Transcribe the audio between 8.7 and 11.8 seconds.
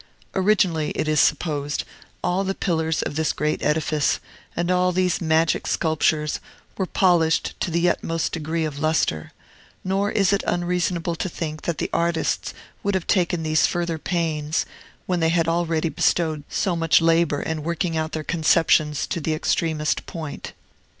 lustre; nor is it unreasonable to think that